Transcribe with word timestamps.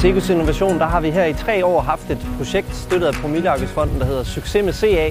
Sigus 0.00 0.30
Innovation, 0.30 0.78
der 0.78 0.86
har 0.86 1.00
vi 1.00 1.10
her 1.10 1.24
i 1.24 1.32
tre 1.32 1.64
år 1.66 1.80
haft 1.80 2.10
et 2.10 2.26
projekt 2.36 2.76
støttet 2.76 3.06
af 3.06 3.14
Promilleafgiftsfonden, 3.14 4.00
der 4.00 4.06
hedder 4.06 4.24
Succes 4.24 4.64
med 4.64 4.72
CA. 4.72 5.10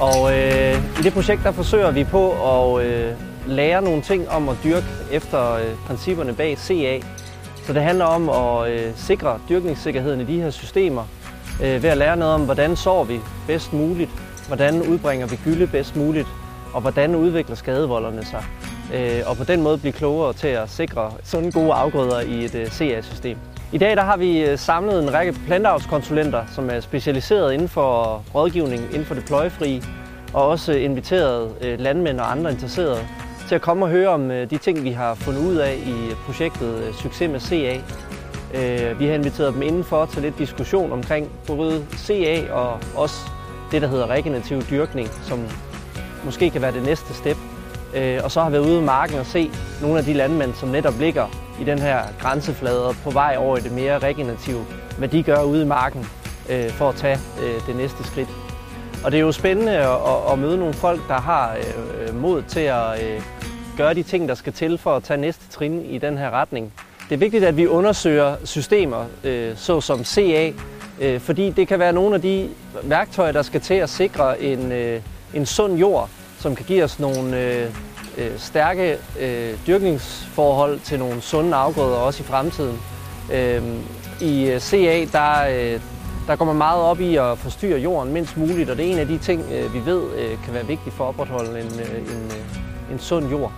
Og 0.00 0.38
øh, 0.38 0.98
i 0.98 1.02
det 1.02 1.12
projekt, 1.12 1.44
der 1.44 1.52
forsøger 1.52 1.90
vi 1.90 2.04
på 2.04 2.30
at 2.30 2.86
øh, 2.86 3.12
lære 3.46 3.82
nogle 3.82 4.02
ting 4.02 4.28
om 4.28 4.48
at 4.48 4.56
dyrke 4.64 4.86
efter 5.12 5.54
øh, 5.54 5.64
principperne 5.86 6.34
bag 6.34 6.58
CA. 6.58 7.00
Så 7.66 7.72
det 7.72 7.82
handler 7.82 8.04
om 8.04 8.28
at 8.28 8.72
øh, 8.72 8.92
sikre 8.96 9.38
dyrkningssikkerheden 9.48 10.20
i 10.20 10.24
de 10.24 10.40
her 10.40 10.50
systemer, 10.50 11.04
øh, 11.62 11.82
ved 11.82 11.90
at 11.90 11.96
lære 11.96 12.16
noget 12.16 12.34
om, 12.34 12.44
hvordan 12.44 12.76
sår 12.76 13.04
vi 13.04 13.20
bedst 13.46 13.72
muligt, 13.72 14.10
hvordan 14.46 14.82
udbringer 14.82 15.26
vi 15.26 15.38
gylde 15.44 15.66
bedst 15.66 15.96
muligt, 15.96 16.28
og 16.74 16.80
hvordan 16.80 17.14
udvikler 17.14 17.56
skadevolderne 17.56 18.24
sig. 18.24 18.44
Øh, 18.94 19.20
og 19.26 19.36
på 19.36 19.44
den 19.44 19.62
måde 19.62 19.78
blive 19.78 19.92
klogere 19.92 20.32
til 20.32 20.48
at 20.48 20.70
sikre 20.70 21.12
sådan 21.22 21.50
gode 21.50 21.72
afgrøder 21.72 22.20
i 22.20 22.44
et 22.44 22.54
øh, 22.54 22.66
CA-system. 22.66 23.38
I 23.72 23.78
dag 23.78 23.96
der 23.96 24.02
har 24.02 24.16
vi 24.16 24.44
øh, 24.44 24.58
samlet 24.58 25.02
en 25.02 25.12
række 25.12 25.32
planteavlskonsulenter, 25.46 26.42
som 26.54 26.70
er 26.70 26.80
specialiseret 26.80 27.52
inden 27.52 27.68
for 27.68 28.22
rådgivning 28.34 28.82
inden 28.84 29.04
for 29.04 29.14
det 29.14 29.24
pløjefrie, 29.24 29.82
og 30.32 30.48
også 30.48 30.72
inviteret 30.72 31.54
øh, 31.60 31.80
landmænd 31.80 32.20
og 32.20 32.30
andre 32.30 32.50
interesserede 32.50 33.06
til 33.48 33.54
at 33.54 33.60
komme 33.60 33.84
og 33.84 33.90
høre 33.90 34.08
om 34.08 34.30
øh, 34.30 34.50
de 34.50 34.58
ting, 34.58 34.84
vi 34.84 34.90
har 34.90 35.14
fundet 35.14 35.40
ud 35.40 35.56
af 35.56 35.74
i 35.74 36.14
projektet 36.26 36.84
øh, 36.84 36.94
Succes 36.94 37.30
med 37.30 37.40
CA. 37.40 37.80
Øh, 38.54 39.00
vi 39.00 39.06
har 39.06 39.14
inviteret 39.14 39.54
dem 39.54 39.62
indenfor 39.62 40.06
til 40.06 40.22
lidt 40.22 40.38
diskussion 40.38 40.92
omkring 40.92 41.30
både 41.46 41.86
CA 41.96 42.52
og 42.52 42.78
også 42.96 43.16
det, 43.70 43.82
der 43.82 43.88
hedder 43.88 44.06
regenerativ 44.06 44.62
dyrkning, 44.70 45.08
som 45.22 45.46
måske 46.24 46.50
kan 46.50 46.62
være 46.62 46.72
det 46.72 46.82
næste 46.82 47.14
step. 47.14 47.36
Øh, 47.94 48.20
og 48.24 48.30
så 48.30 48.40
har 48.42 48.50
vi 48.50 48.52
været 48.52 48.66
ude 48.66 48.78
i 48.78 48.84
marken 48.84 49.18
og 49.18 49.26
se 49.26 49.50
nogle 49.82 49.98
af 49.98 50.04
de 50.04 50.12
landmænd, 50.12 50.54
som 50.54 50.68
netop 50.68 50.94
ligger 51.00 51.26
i 51.60 51.64
den 51.64 51.78
her 51.78 52.02
grænseflade 52.20 52.88
og 52.88 52.94
på 53.04 53.10
vej 53.10 53.36
over 53.38 53.56
i 53.56 53.60
det 53.60 53.72
mere 53.72 53.98
regenerative, 53.98 54.64
hvad 54.98 55.08
de 55.08 55.22
gør 55.22 55.42
ude 55.42 55.62
i 55.62 55.66
marken 55.66 56.06
øh, 56.50 56.70
for 56.70 56.88
at 56.88 56.94
tage 56.94 57.18
øh, 57.42 57.66
det 57.66 57.76
næste 57.76 58.04
skridt. 58.04 58.28
Og 59.04 59.12
det 59.12 59.18
er 59.18 59.22
jo 59.22 59.32
spændende 59.32 59.72
at, 59.72 59.88
at, 59.88 60.32
at 60.32 60.38
møde 60.38 60.58
nogle 60.58 60.74
folk, 60.74 61.00
der 61.08 61.20
har 61.20 61.56
øh, 61.56 62.14
mod 62.14 62.42
til 62.42 62.60
at 62.60 63.04
øh, 63.04 63.22
gøre 63.76 63.94
de 63.94 64.02
ting, 64.02 64.28
der 64.28 64.34
skal 64.34 64.52
til 64.52 64.78
for 64.78 64.96
at 64.96 65.02
tage 65.02 65.20
næste 65.20 65.44
trin 65.50 65.84
i 65.84 65.98
den 65.98 66.18
her 66.18 66.30
retning. 66.30 66.72
Det 67.08 67.14
er 67.14 67.18
vigtigt, 67.18 67.44
at 67.44 67.56
vi 67.56 67.66
undersøger 67.66 68.36
systemer 68.44 69.04
øh, 69.24 69.56
såsom 69.56 70.04
CA, 70.04 70.52
øh, 71.00 71.20
fordi 71.20 71.50
det 71.50 71.68
kan 71.68 71.78
være 71.78 71.92
nogle 71.92 72.14
af 72.14 72.22
de 72.22 72.48
værktøjer, 72.82 73.32
der 73.32 73.42
skal 73.42 73.60
til 73.60 73.74
at 73.74 73.90
sikre 73.90 74.42
en, 74.42 74.72
øh, 74.72 75.00
en 75.34 75.46
sund 75.46 75.74
jord, 75.74 76.10
som 76.42 76.54
kan 76.54 76.64
give 76.66 76.84
os 76.84 76.98
nogle 76.98 77.40
øh, 77.40 77.70
øh, 78.18 78.38
stærke 78.38 78.98
øh, 79.20 79.54
dyrkningsforhold 79.66 80.80
til 80.80 80.98
nogle 80.98 81.20
sunde 81.20 81.54
afgrøder 81.54 81.96
også 81.96 82.22
i 82.22 82.26
fremtiden. 82.26 82.78
Øhm, 83.32 83.76
øh, 84.22 84.28
I 84.28 84.60
CA 84.60 85.04
der, 85.12 85.46
øh, 85.50 85.80
der 86.26 86.36
går 86.36 86.44
man 86.44 86.56
meget 86.56 86.82
op 86.82 87.00
i 87.00 87.16
at 87.16 87.38
forstyrre 87.38 87.78
jorden 87.80 88.12
mindst 88.12 88.36
muligt, 88.36 88.70
og 88.70 88.76
det 88.76 88.86
er 88.86 88.92
en 88.92 88.98
af 88.98 89.06
de 89.06 89.18
ting, 89.18 89.42
øh, 89.52 89.74
vi 89.74 89.86
ved 89.86 90.02
øh, 90.18 90.44
kan 90.44 90.54
være 90.54 90.66
vigtigt 90.66 90.94
for 90.94 91.04
at 91.04 91.08
opretholde 91.08 91.60
en, 91.60 91.80
øh, 91.80 91.98
en, 91.98 92.30
øh, 92.30 92.92
en 92.92 92.98
sund 92.98 93.30
jord. 93.30 93.52